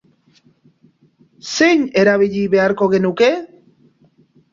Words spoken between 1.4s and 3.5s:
Zein erabili beharko genuke?